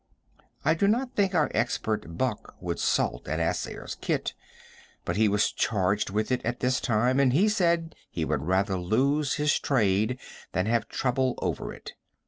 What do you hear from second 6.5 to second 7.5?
this time, and he